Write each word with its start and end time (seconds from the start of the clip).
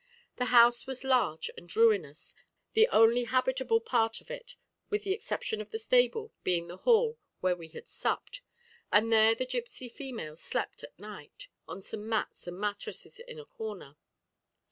The 0.37 0.45
house 0.45 0.87
was 0.87 1.03
large 1.03 1.51
and 1.55 1.75
ruinous, 1.75 2.33
the 2.73 2.87
only 2.87 3.25
habitable 3.25 3.79
part 3.79 4.19
of 4.19 4.31
it 4.31 4.55
with 4.89 5.03
the 5.03 5.11
exception 5.13 5.61
of 5.61 5.69
the 5.69 5.77
stable 5.77 6.33
being 6.43 6.67
the 6.67 6.77
hall, 6.77 7.19
where 7.39 7.55
we 7.55 7.67
had 7.67 7.87
supped; 7.87 8.41
and 8.91 9.13
there 9.13 9.35
the 9.35 9.45
gipsy 9.45 9.89
females 9.89 10.41
slept 10.41 10.83
at 10.83 10.97
night, 10.97 11.49
on 11.67 11.81
some 11.81 12.09
mats 12.09 12.47
and 12.47 12.57
mattresses 12.59 13.19
in 13.19 13.37
a 13.37 13.45
corner. 13.45 13.95